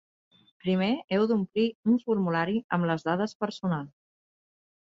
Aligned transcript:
Primer 0.63 0.87
heu 1.17 1.25
d'omplir 1.31 1.67
un 1.93 2.01
formulari 2.07 2.57
amb 2.79 2.91
les 2.93 3.07
dades 3.11 3.37
personals. 3.45 3.93